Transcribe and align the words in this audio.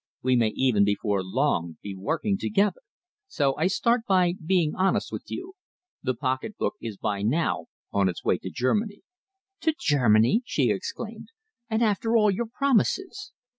We 0.23 0.35
may 0.35 0.47
even 0.55 0.83
before 0.83 1.23
long 1.23 1.77
be 1.83 1.93
working 1.95 2.35
together. 2.35 2.81
So 3.27 3.55
I 3.57 3.67
start 3.67 4.01
by 4.07 4.33
being 4.43 4.73
honest 4.75 5.11
with 5.11 5.25
you. 5.27 5.53
The 6.01 6.15
pocketbook 6.15 6.73
is 6.81 6.97
by 6.97 7.21
now 7.21 7.67
on 7.91 8.09
its 8.09 8.23
way 8.25 8.39
to 8.39 8.49
Germany." 8.49 9.01
"To 9.59 9.75
Germany?" 9.79 10.41
she 10.43 10.71
exclaimed. 10.71 11.27
"And 11.69 11.83
after 11.83 12.17
all 12.17 12.31
your 12.31 12.47
promises!" 12.47 13.31